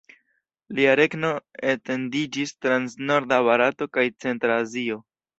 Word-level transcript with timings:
Lia 0.77 0.93
regno 0.99 1.27
etendiĝis 1.73 2.53
trans 2.67 2.95
norda 3.11 3.37
Barato 3.49 3.89
kaj 3.99 4.07
centra 4.25 4.57
Azio. 4.63 4.99